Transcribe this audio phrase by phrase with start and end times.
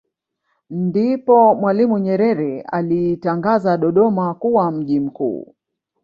[0.69, 5.55] Ndipo Mwalimu Nyerere aliitangaza Dodoma kuwa mji mkuu